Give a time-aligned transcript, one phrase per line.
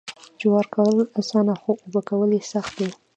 [0.39, 2.89] جوار کرل اسانه خو اوبه کول یې سخت دي.